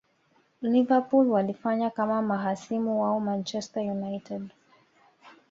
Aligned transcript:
liverpool 0.61 1.29
walifanya 1.31 1.89
kama 1.89 2.21
mahasimu 2.21 3.01
wao 3.01 3.19
manchester 3.19 3.83
united 3.91 4.47